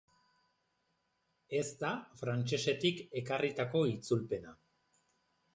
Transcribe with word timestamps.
Ez 1.59 1.65
da 1.83 1.91
frantsesetik 2.21 3.05
ekarritako 3.23 3.85
itzulpena. 3.95 4.59